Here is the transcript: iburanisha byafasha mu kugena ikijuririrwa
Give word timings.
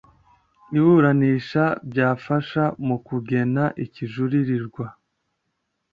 iburanisha 0.77 1.63
byafasha 1.89 2.63
mu 2.85 2.97
kugena 3.07 3.63
ikijuririrwa 3.83 4.85